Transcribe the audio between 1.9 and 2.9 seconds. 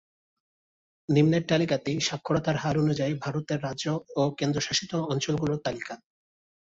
সাক্ষরতার হার